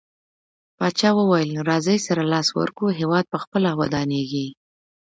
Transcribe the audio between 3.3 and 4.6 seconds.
په خپله ودانيږي.